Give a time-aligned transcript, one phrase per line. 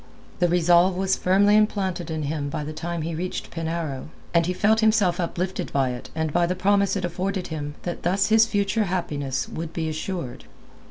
[0.39, 4.51] The resolve was firmly implanted in him by the time he reached Penarrow, and he
[4.51, 8.47] felt himself uplifted by it and by the promise it afforded him that thus his
[8.47, 10.45] future happiness would be assured.